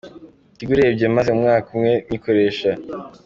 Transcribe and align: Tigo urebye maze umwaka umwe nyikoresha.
Tigo 0.55 0.71
urebye 0.75 1.05
maze 1.15 1.29
umwaka 1.35 1.67
umwe 1.75 1.91
nyikoresha. 2.09 2.71